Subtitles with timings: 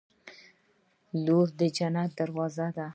[1.25, 2.87] •لور د جنت دروازه ده.